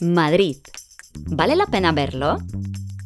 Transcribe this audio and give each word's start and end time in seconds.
Madrid. 0.00 0.56
¿Vale 1.26 1.56
la 1.56 1.66
pena 1.66 1.92
verlo? 1.92 2.38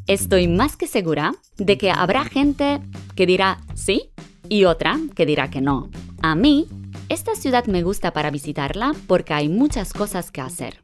Estoy 0.07 0.49
más 0.49 0.76
que 0.76 0.86
segura 0.86 1.34
de 1.57 1.76
que 1.78 1.91
habrá 1.91 2.25
gente 2.25 2.81
que 3.15 3.26
dirá 3.26 3.58
sí 3.75 4.10
y 4.49 4.65
otra 4.65 4.99
que 5.15 5.26
dirá 5.26 5.50
que 5.50 5.60
no. 5.60 5.91
A 6.23 6.34
mí, 6.34 6.67
esta 7.08 7.34
ciudad 7.34 7.67
me 7.67 7.83
gusta 7.83 8.12
para 8.12 8.30
visitarla 8.30 8.93
porque 9.07 9.34
hay 9.34 9.48
muchas 9.48 9.93
cosas 9.93 10.30
que 10.30 10.41
hacer. 10.41 10.80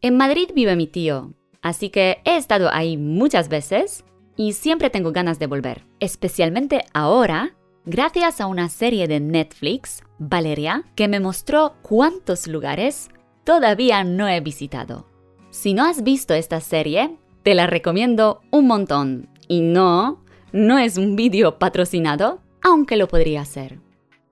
En 0.00 0.16
Madrid 0.16 0.50
vive 0.54 0.76
mi 0.76 0.86
tío, 0.86 1.34
así 1.62 1.90
que 1.90 2.18
he 2.24 2.36
estado 2.36 2.72
ahí 2.72 2.96
muchas 2.96 3.48
veces 3.48 4.04
y 4.36 4.52
siempre 4.52 4.90
tengo 4.90 5.12
ganas 5.12 5.38
de 5.38 5.46
volver, 5.46 5.84
especialmente 5.98 6.84
ahora, 6.92 7.56
gracias 7.84 8.40
a 8.40 8.46
una 8.46 8.68
serie 8.68 9.08
de 9.08 9.20
Netflix, 9.20 10.02
Valeria, 10.18 10.84
que 10.94 11.08
me 11.08 11.20
mostró 11.20 11.74
cuántos 11.82 12.46
lugares 12.46 13.08
todavía 13.46 14.02
no 14.02 14.28
he 14.28 14.40
visitado. 14.40 15.06
Si 15.50 15.72
no 15.72 15.84
has 15.84 16.02
visto 16.02 16.34
esta 16.34 16.60
serie, 16.60 17.16
te 17.44 17.54
la 17.54 17.68
recomiendo 17.68 18.42
un 18.50 18.66
montón. 18.66 19.28
Y 19.46 19.60
no, 19.60 20.24
no 20.50 20.78
es 20.78 20.98
un 20.98 21.14
vídeo 21.14 21.58
patrocinado, 21.58 22.40
aunque 22.60 22.96
lo 22.96 23.06
podría 23.06 23.44
ser. 23.44 23.78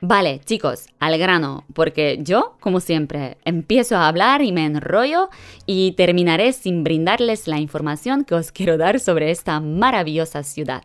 Vale, 0.01 0.41
chicos, 0.45 0.87
al 0.99 1.17
grano, 1.17 1.65
porque 1.75 2.19
yo, 2.21 2.57
como 2.59 2.81
siempre, 2.81 3.39
empiezo 3.45 3.97
a 3.97 4.09
hablar 4.09 4.43
y 4.43 4.51
me 4.51 4.67
enrollo 4.67 5.31
y 5.65 5.93
terminaré 5.93 6.53
sin 6.53 6.83
brindarles 6.83 7.47
la 7.47 7.61
información 7.61 8.25
que 8.25 8.35
os 8.35 8.51
quiero 8.51 8.77
dar 8.77 8.99
sobre 8.99 9.31
esta 9.31 9.61
maravillosa 9.61 10.43
ciudad. 10.43 10.83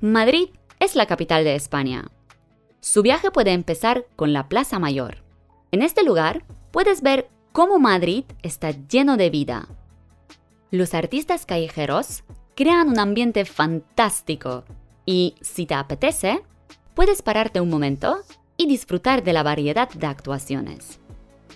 Madrid 0.00 0.50
es 0.78 0.94
la 0.94 1.06
capital 1.06 1.42
de 1.42 1.56
España. 1.56 2.06
Su 2.78 3.02
viaje 3.02 3.32
puede 3.32 3.50
empezar 3.50 4.06
con 4.14 4.32
la 4.32 4.48
Plaza 4.48 4.78
Mayor. 4.78 5.24
En 5.72 5.82
este 5.82 6.04
lugar 6.04 6.44
puedes 6.76 7.00
ver 7.00 7.30
cómo 7.52 7.78
Madrid 7.78 8.24
está 8.42 8.70
lleno 8.70 9.16
de 9.16 9.30
vida. 9.30 9.66
Los 10.70 10.92
artistas 10.92 11.46
callejeros 11.46 12.22
crean 12.54 12.90
un 12.90 12.98
ambiente 12.98 13.46
fantástico 13.46 14.62
y, 15.06 15.36
si 15.40 15.64
te 15.64 15.72
apetece, 15.72 16.42
puedes 16.92 17.22
pararte 17.22 17.62
un 17.62 17.70
momento 17.70 18.18
y 18.58 18.66
disfrutar 18.66 19.24
de 19.24 19.32
la 19.32 19.42
variedad 19.42 19.88
de 19.88 20.06
actuaciones. 20.06 21.00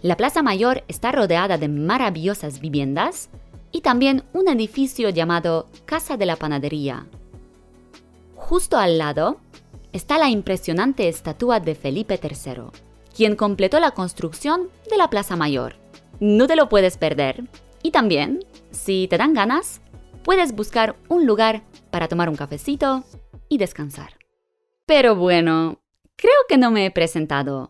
La 0.01 0.17
Plaza 0.17 0.43
Mayor 0.43 0.85
está 0.89 1.13
rodeada 1.13 1.59
de 1.59 1.69
maravillosas 1.69 2.59
viviendas 2.59 3.29
y 3.73 3.83
también 3.83 4.25
un 4.33 4.49
edificio 4.49 5.11
llamado 5.11 5.67
Casa 5.85 6.17
de 6.17 6.25
la 6.25 6.37
Panadería. 6.37 7.07
Justo 8.37 8.79
al 8.79 8.97
lado 8.97 9.37
está 9.93 10.17
la 10.17 10.31
impresionante 10.31 11.11
estatua 11.11 11.61
de 11.61 11.75
Felipe 11.75 12.19
III, 12.23 12.71
quien 13.15 13.37
completó 13.37 13.81
la 13.81 13.93
construcción 13.93 14.69
de 14.91 14.97
la 14.97 15.11
Plaza 15.11 15.37
Mayor. 15.37 15.77
No 16.21 16.47
te 16.47 16.57
lo 16.57 16.69
puedes 16.69 16.97
perder. 16.97 17.45
Y 17.83 17.91
también, 17.91 18.45
si 18.71 19.09
te 19.09 19.17
dan 19.17 19.35
ganas, 19.35 19.81
puedes 20.23 20.55
buscar 20.55 20.97
un 21.09 21.27
lugar 21.27 21.63
para 21.91 22.09
tomar 22.09 22.29
un 22.29 22.37
cafecito 22.37 23.05
y 23.49 23.59
descansar. 23.59 24.19
Pero 24.87 25.17
bueno, 25.17 25.81
creo 26.17 26.35
que 26.49 26.59
no 26.59 26.71
me 26.71 26.87
he 26.87 26.91
presentado. 26.91 27.69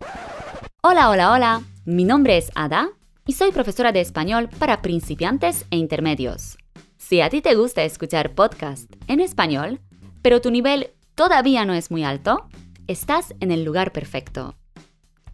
Hola, 0.82 1.10
hola, 1.10 1.32
hola. 1.32 1.62
Mi 1.84 2.04
nombre 2.04 2.36
es 2.36 2.50
Ada 2.54 2.91
y 3.27 3.32
soy 3.32 3.52
profesora 3.52 3.92
de 3.92 4.00
español 4.00 4.48
para 4.58 4.82
principiantes 4.82 5.66
e 5.70 5.77
intermedios. 5.77 6.58
Si 6.97 7.20
a 7.20 7.30
ti 7.30 7.41
te 7.41 7.54
gusta 7.54 7.82
escuchar 7.82 8.34
podcast 8.34 8.92
en 9.06 9.20
español, 9.20 9.80
pero 10.22 10.41
tu 10.41 10.50
nivel 10.50 10.91
todavía 11.14 11.64
no 11.64 11.75
es 11.75 11.91
muy 11.91 12.04
alto, 12.04 12.48
estás 12.86 13.34
en 13.41 13.50
el 13.50 13.64
lugar 13.64 13.92
perfecto. 13.92 14.59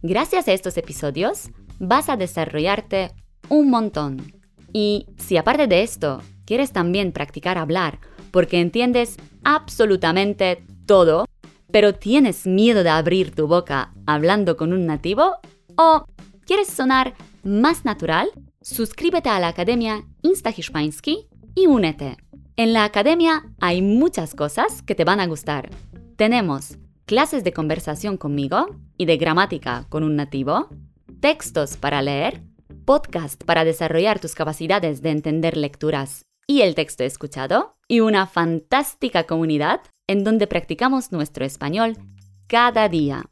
Gracias 0.09 0.47
a 0.47 0.53
estos 0.53 0.77
episodios, 0.77 1.49
vas 1.79 2.07
a 2.07 2.15
desarrollarte 2.15 3.11
un 3.49 3.69
montón. 3.69 4.31
Y 4.71 5.05
si 5.17 5.35
aparte 5.35 5.67
de 5.67 5.83
esto, 5.83 6.21
quieres 6.45 6.71
también 6.71 7.11
practicar 7.11 7.57
hablar 7.57 7.99
porque 8.31 8.61
entiendes 8.61 9.17
absolutamente 9.43 10.63
todo, 10.85 11.25
pero 11.73 11.93
tienes 11.93 12.47
miedo 12.47 12.83
de 12.83 12.89
abrir 12.89 13.35
tu 13.35 13.47
boca 13.47 13.91
hablando 14.05 14.55
con 14.55 14.71
un 14.71 14.85
nativo? 14.85 15.39
¿O 15.75 16.05
quieres 16.45 16.69
sonar 16.69 17.13
más 17.43 17.83
natural? 17.83 18.29
Suscríbete 18.61 19.27
a 19.27 19.41
la 19.41 19.49
Academia 19.49 20.05
Insta 20.21 20.53
y 21.53 21.67
únete. 21.67 22.15
En 22.55 22.71
la 22.71 22.85
academia 22.85 23.43
hay 23.59 23.81
muchas 23.81 24.35
cosas 24.35 24.81
que 24.83 24.95
te 24.95 25.03
van 25.03 25.19
a 25.19 25.27
gustar. 25.27 25.69
Tenemos 26.15 26.77
clases 27.07 27.43
de 27.45 27.53
conversación 27.53 28.17
conmigo 28.17 28.67
y 28.97 29.05
de 29.05 29.15
gramática 29.17 29.85
con 29.89 30.03
un 30.03 30.15
nativo, 30.17 30.67
textos 31.21 31.77
para 31.77 32.03
leer, 32.03 32.43
podcast 32.85 33.41
para 33.45 33.63
desarrollar 33.63 34.19
tus 34.19 34.35
capacidades 34.35 35.01
de 35.01 35.11
entender 35.11 35.55
lecturas 35.55 36.25
y 36.45 36.59
el 36.61 36.75
texto 36.75 37.05
escuchado, 37.05 37.77
y 37.87 38.01
una 38.01 38.27
fantástica 38.27 39.23
comunidad 39.23 39.79
en 40.07 40.25
donde 40.25 40.47
practicamos 40.47 41.13
nuestro 41.13 41.45
español 41.45 41.95
cada 42.47 42.89
día. 42.89 43.23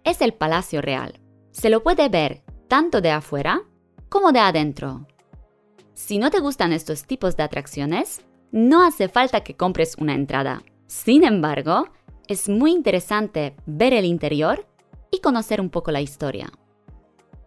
es 0.03 0.21
el 0.21 0.33
Palacio 0.33 0.81
Real. 0.81 1.19
Se 1.51 1.69
lo 1.69 1.81
puede 1.81 2.07
ver 2.07 2.43
tanto 2.67 3.01
de 3.01 3.09
afuera 3.09 3.63
como 4.09 4.31
de 4.31 4.39
adentro. 4.39 5.07
Si 5.95 6.19
no 6.19 6.29
te 6.29 6.39
gustan 6.39 6.71
estos 6.71 7.05
tipos 7.05 7.35
de 7.35 7.43
atracciones, 7.43 8.21
no 8.51 8.85
hace 8.85 9.09
falta 9.09 9.41
que 9.41 9.55
compres 9.55 9.95
una 9.97 10.13
entrada. 10.13 10.61
Sin 10.85 11.23
embargo, 11.23 11.87
es 12.27 12.47
muy 12.47 12.71
interesante 12.71 13.55
ver 13.65 13.93
el 13.93 14.05
interior 14.05 14.67
y 15.09 15.19
conocer 15.19 15.59
un 15.59 15.71
poco 15.71 15.91
la 15.91 16.01
historia. 16.01 16.51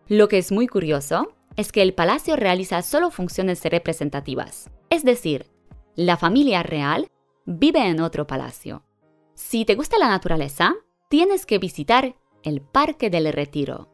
Lo 0.08 0.26
que 0.26 0.38
es 0.38 0.50
muy 0.50 0.66
curioso 0.66 1.32
es 1.54 1.70
que 1.70 1.82
el 1.82 1.94
palacio 1.94 2.34
realiza 2.34 2.82
solo 2.82 3.12
funciones 3.12 3.62
representativas, 3.64 4.70
es 4.88 5.04
decir, 5.04 5.46
la 5.94 6.16
familia 6.16 6.64
real 6.64 7.08
vive 7.46 7.86
en 7.86 8.00
otro 8.00 8.26
palacio. 8.26 8.84
Si 9.34 9.64
te 9.64 9.74
gusta 9.74 9.98
la 9.98 10.08
naturaleza, 10.08 10.74
tienes 11.08 11.46
que 11.46 11.58
visitar 11.58 12.14
el 12.42 12.60
Parque 12.60 13.10
del 13.10 13.32
Retiro. 13.32 13.88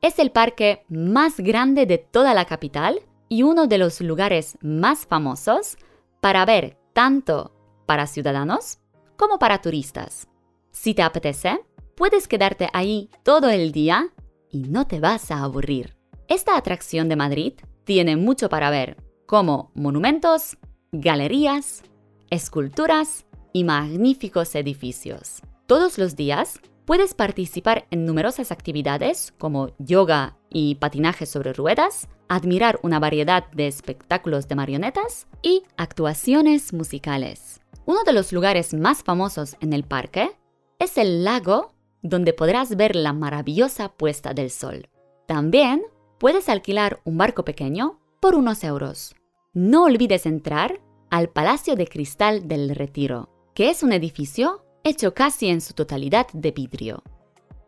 Es 0.00 0.18
el 0.18 0.30
parque 0.30 0.84
más 0.88 1.38
grande 1.38 1.86
de 1.86 1.98
toda 1.98 2.34
la 2.34 2.44
capital 2.44 3.00
y 3.28 3.42
uno 3.42 3.66
de 3.66 3.78
los 3.78 4.00
lugares 4.00 4.58
más 4.60 5.06
famosos 5.06 5.76
para 6.20 6.44
ver 6.44 6.78
tanto 6.92 7.52
para 7.86 8.06
ciudadanos 8.06 8.78
como 9.16 9.38
para 9.38 9.60
turistas. 9.60 10.28
Si 10.70 10.94
te 10.94 11.02
apetece, 11.02 11.60
puedes 11.96 12.28
quedarte 12.28 12.68
ahí 12.72 13.10
todo 13.22 13.48
el 13.48 13.72
día 13.72 14.08
y 14.50 14.64
no 14.64 14.86
te 14.86 15.00
vas 15.00 15.30
a 15.30 15.42
aburrir. 15.42 15.96
Esta 16.28 16.56
atracción 16.56 17.08
de 17.08 17.16
Madrid 17.16 17.54
tiene 17.84 18.16
mucho 18.16 18.48
para 18.48 18.70
ver, 18.70 18.96
como 19.26 19.70
monumentos, 19.74 20.56
galerías, 20.92 21.82
esculturas 22.32 23.26
y 23.52 23.62
magníficos 23.62 24.54
edificios. 24.54 25.42
Todos 25.66 25.98
los 25.98 26.16
días 26.16 26.60
puedes 26.86 27.12
participar 27.12 27.86
en 27.90 28.06
numerosas 28.06 28.50
actividades 28.50 29.34
como 29.36 29.72
yoga 29.78 30.38
y 30.48 30.76
patinaje 30.76 31.26
sobre 31.26 31.52
ruedas, 31.52 32.08
admirar 32.28 32.80
una 32.82 32.98
variedad 32.98 33.50
de 33.52 33.66
espectáculos 33.66 34.48
de 34.48 34.54
marionetas 34.54 35.26
y 35.42 35.64
actuaciones 35.76 36.72
musicales. 36.72 37.60
Uno 37.84 38.02
de 38.02 38.14
los 38.14 38.32
lugares 38.32 38.72
más 38.72 39.02
famosos 39.02 39.56
en 39.60 39.74
el 39.74 39.84
parque 39.84 40.30
es 40.78 40.96
el 40.96 41.24
lago 41.24 41.74
donde 42.00 42.32
podrás 42.32 42.76
ver 42.76 42.96
la 42.96 43.12
maravillosa 43.12 43.90
puesta 43.90 44.32
del 44.32 44.50
sol. 44.50 44.88
También 45.26 45.82
puedes 46.18 46.48
alquilar 46.48 46.98
un 47.04 47.18
barco 47.18 47.44
pequeño 47.44 48.00
por 48.20 48.36
unos 48.36 48.64
euros. 48.64 49.14
No 49.52 49.84
olvides 49.84 50.24
entrar 50.24 50.80
al 51.12 51.28
Palacio 51.28 51.76
de 51.76 51.86
Cristal 51.86 52.48
del 52.48 52.74
Retiro, 52.74 53.28
que 53.54 53.68
es 53.68 53.82
un 53.82 53.92
edificio 53.92 54.64
hecho 54.82 55.12
casi 55.12 55.48
en 55.48 55.60
su 55.60 55.74
totalidad 55.74 56.26
de 56.32 56.52
vidrio. 56.52 57.02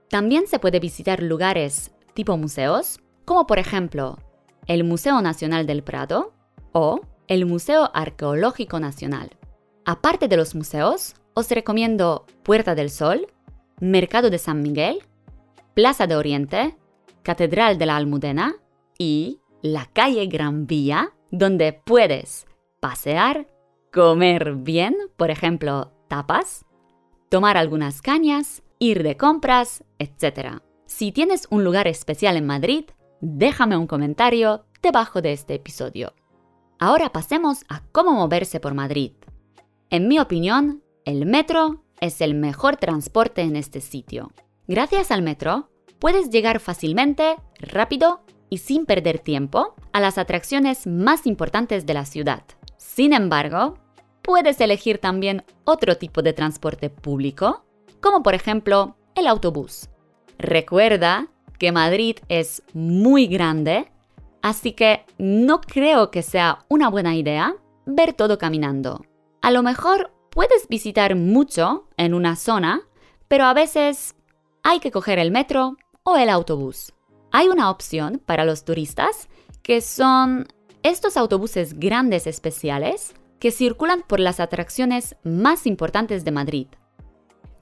También 0.08 0.46
se 0.46 0.58
puede 0.58 0.80
visitar 0.80 1.22
lugares 1.22 1.92
tipo 2.14 2.38
museos, 2.38 3.00
como 3.26 3.46
por 3.46 3.58
ejemplo 3.58 4.18
el 4.66 4.82
Museo 4.82 5.20
Nacional 5.20 5.66
del 5.66 5.82
Prado 5.82 6.32
o 6.72 7.02
el 7.28 7.44
Museo 7.44 7.90
Arqueológico 7.92 8.80
Nacional. 8.80 9.36
Aparte 9.84 10.26
de 10.26 10.38
los 10.38 10.54
museos, 10.54 11.14
os 11.34 11.50
recomiendo 11.50 12.24
Puerta 12.44 12.74
del 12.74 12.88
Sol, 12.88 13.26
Mercado 13.78 14.30
de 14.30 14.38
San 14.38 14.62
Miguel, 14.62 15.02
Plaza 15.74 16.06
de 16.06 16.16
Oriente, 16.16 16.78
Catedral 17.22 17.76
de 17.76 17.84
la 17.84 17.96
Almudena 17.96 18.54
y 18.96 19.40
la 19.60 19.84
calle 19.84 20.28
Gran 20.28 20.66
Vía, 20.66 21.12
donde 21.30 21.74
puedes 21.74 22.46
pasear, 22.84 23.48
comer 23.90 24.56
bien, 24.56 24.94
por 25.16 25.30
ejemplo, 25.30 25.94
tapas, 26.06 26.66
tomar 27.30 27.56
algunas 27.56 28.02
cañas 28.02 28.62
ir 28.78 29.02
de 29.02 29.16
compras, 29.16 29.84
etc. 29.98 30.58
Si 30.84 31.10
tienes 31.10 31.46
un 31.48 31.64
lugar 31.64 31.88
especial 31.88 32.36
en 32.36 32.44
Madrid, 32.44 32.84
déjame 33.22 33.78
un 33.78 33.86
comentario 33.86 34.66
debajo 34.82 35.22
de 35.22 35.32
este 35.32 35.54
episodio. 35.54 36.12
Ahora 36.78 37.10
pasemos 37.10 37.64
a 37.70 37.80
cómo 37.90 38.12
moverse 38.12 38.60
por 38.60 38.74
Madrid. 38.74 39.12
En 39.88 40.06
mi 40.06 40.18
opinión, 40.18 40.82
el 41.06 41.24
metro 41.24 41.86
es 42.00 42.20
el 42.20 42.34
mejor 42.34 42.76
transporte 42.76 43.40
en 43.40 43.56
este 43.56 43.80
sitio. 43.80 44.30
Gracias 44.68 45.10
al 45.10 45.22
metro, 45.22 45.70
puedes 45.98 46.28
llegar 46.28 46.60
fácilmente, 46.60 47.36
rápido 47.58 48.26
y 48.50 48.58
sin 48.58 48.84
perder 48.84 49.20
tiempo 49.20 49.74
a 49.94 50.00
las 50.00 50.18
atracciones 50.18 50.86
más 50.86 51.26
importantes 51.26 51.86
de 51.86 51.94
la 51.94 52.04
ciudad. 52.04 52.44
Sin 52.94 53.12
embargo, 53.12 53.76
puedes 54.22 54.60
elegir 54.60 54.98
también 54.98 55.42
otro 55.64 55.96
tipo 55.96 56.22
de 56.22 56.32
transporte 56.32 56.90
público, 56.90 57.64
como 58.00 58.22
por 58.22 58.34
ejemplo 58.34 58.96
el 59.16 59.26
autobús. 59.26 59.88
Recuerda 60.38 61.26
que 61.58 61.72
Madrid 61.72 62.18
es 62.28 62.62
muy 62.72 63.26
grande, 63.26 63.90
así 64.42 64.74
que 64.74 65.04
no 65.18 65.60
creo 65.60 66.12
que 66.12 66.22
sea 66.22 66.60
una 66.68 66.88
buena 66.88 67.16
idea 67.16 67.56
ver 67.84 68.12
todo 68.12 68.38
caminando. 68.38 69.04
A 69.42 69.50
lo 69.50 69.64
mejor 69.64 70.12
puedes 70.30 70.68
visitar 70.68 71.16
mucho 71.16 71.88
en 71.96 72.14
una 72.14 72.36
zona, 72.36 72.82
pero 73.26 73.46
a 73.46 73.54
veces 73.54 74.14
hay 74.62 74.78
que 74.78 74.92
coger 74.92 75.18
el 75.18 75.32
metro 75.32 75.78
o 76.04 76.16
el 76.16 76.28
autobús. 76.28 76.92
Hay 77.32 77.48
una 77.48 77.70
opción 77.70 78.22
para 78.24 78.44
los 78.44 78.64
turistas 78.64 79.28
que 79.64 79.80
son 79.80 80.46
estos 80.84 81.16
autobuses 81.16 81.80
grandes 81.80 82.26
especiales 82.26 83.14
que 83.40 83.50
circulan 83.50 84.02
por 84.06 84.20
las 84.20 84.38
atracciones 84.38 85.16
más 85.24 85.66
importantes 85.66 86.24
de 86.24 86.30
Madrid. 86.30 86.66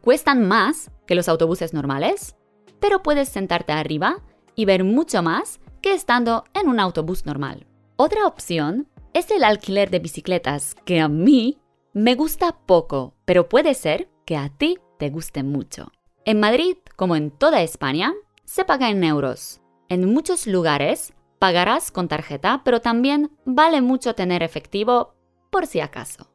Cuestan 0.01 0.47
más 0.47 0.91
que 1.07 1.15
los 1.15 1.29
autobuses 1.29 1.73
normales, 1.73 2.37
pero 2.81 3.03
puedes 3.03 3.29
sentarte 3.29 3.73
arriba 3.73 4.17
y 4.57 4.65
ver 4.65 4.83
mucho 4.83 5.23
más 5.23 5.61
que 5.81 5.95
estando 5.95 6.45
en 6.53 6.69
un 6.69 6.81
autobús 6.81 7.25
normal. 7.25 7.65
Otra 7.97 8.27
opción 8.27 8.89
es 9.15 9.31
el 9.31 9.45
alquiler 9.45 9.91
de 9.91 10.01
bicicletas, 10.01 10.75
que 10.85 11.01
a 11.01 11.09
mí 11.09 11.59
me 11.93 12.17
gusta 12.17 12.59
poco, 12.67 13.15
pero 13.25 13.49
puede 13.49 13.75
ser 13.75 14.09
que 14.25 14.37
a 14.37 14.49
ti 14.49 14.79
te 14.99 15.11
guste 15.11 15.45
mucho. 15.45 15.93
En 16.25 16.41
Madrid, 16.41 16.77
como 16.97 17.15
en 17.15 17.31
toda 17.31 17.63
España, 17.63 18.15
se 18.45 18.65
paga 18.65 18.91
en 18.91 19.05
euros. 19.05 19.61
En 19.89 20.13
muchos 20.13 20.49
lugares 20.49 21.13
pagarás 21.43 21.91
con 21.91 22.07
tarjeta, 22.07 22.63
pero 22.65 22.81
también 22.81 23.33
vale 23.45 23.81
mucho 23.81 24.15
tener 24.15 24.45
efectivo 24.45 25.17
por 25.51 25.67
si 25.67 25.81
acaso. 25.81 26.31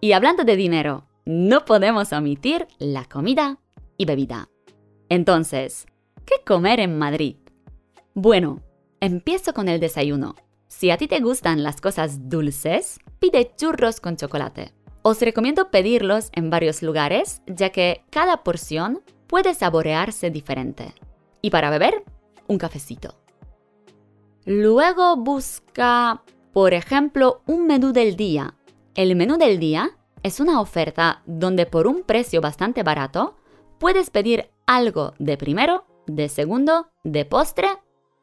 Y 0.00 0.12
hablando 0.12 0.44
de 0.44 0.54
dinero, 0.54 1.08
no 1.24 1.64
podemos 1.64 2.12
omitir 2.12 2.68
la 2.78 3.04
comida 3.06 3.58
y 3.96 4.04
bebida. 4.04 4.50
Entonces, 5.08 5.86
¿qué 6.24 6.36
comer 6.46 6.78
en 6.78 6.96
Madrid? 6.96 7.38
Bueno, 8.14 8.60
empiezo 9.00 9.52
con 9.52 9.68
el 9.68 9.80
desayuno. 9.80 10.36
Si 10.68 10.92
a 10.92 10.96
ti 10.96 11.08
te 11.08 11.18
gustan 11.18 11.64
las 11.64 11.80
cosas 11.80 12.28
dulces, 12.28 13.00
pide 13.18 13.56
churros 13.56 13.98
con 13.98 14.16
chocolate. 14.16 14.72
Os 15.02 15.20
recomiendo 15.22 15.72
pedirlos 15.72 16.30
en 16.34 16.50
varios 16.50 16.84
lugares, 16.84 17.42
ya 17.48 17.70
que 17.70 18.04
cada 18.10 18.44
porción 18.44 19.02
puede 19.26 19.54
saborearse 19.54 20.30
diferente. 20.30 20.94
Y 21.40 21.50
para 21.50 21.68
beber, 21.68 22.04
un 22.46 22.58
cafecito. 22.58 23.21
Luego 24.44 25.16
busca, 25.16 26.22
por 26.52 26.74
ejemplo, 26.74 27.42
un 27.46 27.66
menú 27.66 27.92
del 27.92 28.16
día. 28.16 28.54
El 28.94 29.14
menú 29.14 29.38
del 29.38 29.60
día 29.60 29.96
es 30.22 30.40
una 30.40 30.60
oferta 30.60 31.22
donde 31.26 31.64
por 31.64 31.86
un 31.86 32.02
precio 32.02 32.40
bastante 32.40 32.82
barato 32.82 33.36
puedes 33.78 34.10
pedir 34.10 34.50
algo 34.66 35.14
de 35.18 35.36
primero, 35.36 35.86
de 36.06 36.28
segundo, 36.28 36.88
de 37.04 37.24
postre 37.24 37.68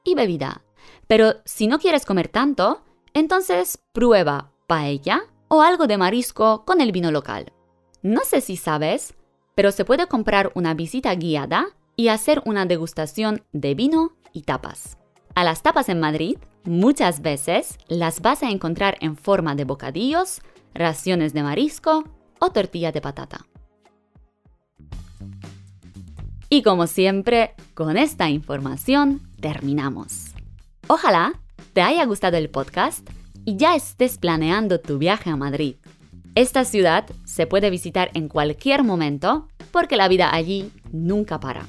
y 0.04 0.16
bebida. 0.16 0.64
Pero 1.08 1.36
si 1.46 1.68
no 1.68 1.80
quieres 1.80 2.06
comer 2.06 2.28
tanto, 2.28 2.82
entonces 3.14 3.80
prueba 3.94 4.52
paella 4.68 5.24
o 5.48 5.62
algo 5.62 5.88
de 5.88 5.98
marisco 5.98 6.66
con 6.66 6.82
el 6.82 6.92
vino 6.92 7.12
local. 7.12 7.54
No 8.02 8.22
sé 8.26 8.42
si 8.42 8.58
sabes, 8.58 9.16
pero 9.56 9.72
se 9.72 9.86
puede 9.86 10.08
comprar 10.08 10.52
una 10.54 10.74
visita 10.74 11.16
guiada 11.16 11.68
y 11.96 12.10
hacer 12.10 12.42
una 12.46 12.66
degustación 12.66 13.44
de 13.52 13.74
vino 13.74 14.14
y 14.32 14.44
tapas. 14.44 14.99
A 15.40 15.46
las 15.46 15.62
tapas 15.62 15.88
en 15.88 16.02
Madrid 16.02 16.38
muchas 16.66 17.22
veces 17.22 17.78
las 17.88 18.20
vas 18.20 18.44
a 18.44 18.50
encontrar 18.50 18.98
en 19.00 19.16
forma 19.16 19.56
de 19.56 19.64
bocadillos, 19.64 20.42
raciones 20.74 21.32
de 21.32 21.44
marisco 21.44 22.04
o 22.40 22.50
tortilla 22.50 22.92
de 22.92 23.00
patata. 23.00 23.46
Y 26.50 26.62
como 26.62 26.88
siempre, 26.88 27.56
con 27.74 27.96
esta 27.96 28.30
información 28.30 29.22
terminamos. 29.40 30.34
Ojalá 30.88 31.40
te 31.72 31.84
haya 31.84 32.04
gustado 32.04 32.36
el 32.36 32.50
podcast 32.50 33.10
y 33.46 33.56
ya 33.56 33.78
estés 33.78 34.18
planeando 34.18 34.82
tu 34.82 34.98
viaje 34.98 35.30
a 35.30 35.38
Madrid. 35.38 35.78
Esta 36.36 36.66
ciudad 36.66 37.06
se 37.24 37.48
puede 37.48 37.70
visitar 37.70 38.12
en 38.14 38.28
cualquier 38.28 38.84
momento 38.84 39.48
porque 39.72 39.96
la 39.96 40.10
vida 40.10 40.36
allí 40.36 40.70
nunca 40.92 41.40
para. 41.40 41.66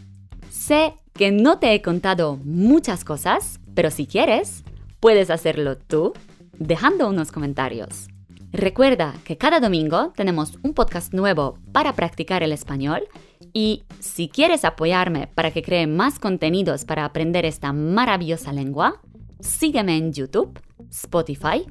Que 1.14 1.30
no 1.30 1.58
te 1.58 1.74
he 1.74 1.82
contado 1.82 2.36
muchas 2.44 3.04
cosas, 3.04 3.60
pero 3.74 3.90
si 3.90 4.06
quieres, 4.06 4.64
puedes 5.00 5.30
hacerlo 5.30 5.76
tú 5.76 6.12
dejando 6.58 7.08
unos 7.08 7.32
comentarios. 7.32 8.08
Recuerda 8.52 9.14
que 9.24 9.38
cada 9.38 9.60
domingo 9.60 10.12
tenemos 10.16 10.58
un 10.62 10.74
podcast 10.74 11.14
nuevo 11.14 11.58
para 11.72 11.92
practicar 11.94 12.42
el 12.42 12.52
español 12.52 13.04
y 13.52 13.84
si 14.00 14.28
quieres 14.28 14.64
apoyarme 14.64 15.28
para 15.28 15.52
que 15.52 15.62
cree 15.62 15.86
más 15.86 16.18
contenidos 16.18 16.84
para 16.84 17.04
aprender 17.04 17.44
esta 17.44 17.72
maravillosa 17.72 18.52
lengua, 18.52 19.00
sígueme 19.38 19.96
en 19.96 20.12
YouTube, 20.12 20.58
Spotify, 20.90 21.64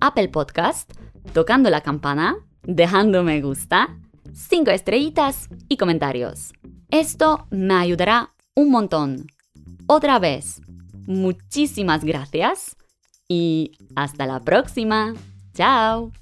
Apple 0.00 0.28
Podcast, 0.28 0.92
tocando 1.32 1.70
la 1.70 1.82
campana, 1.82 2.36
dejando 2.62 3.22
me 3.22 3.40
gusta, 3.40 3.96
5 4.32 4.70
estrellitas 4.72 5.48
y 5.68 5.76
comentarios. 5.76 6.52
Esto 6.90 7.46
me 7.50 7.74
ayudará 7.74 8.33
un 8.54 8.70
montón. 8.70 9.26
Otra 9.86 10.18
vez, 10.18 10.60
muchísimas 11.06 12.04
gracias 12.04 12.76
y 13.28 13.72
hasta 13.96 14.26
la 14.26 14.40
próxima. 14.40 15.14
Chao. 15.54 16.12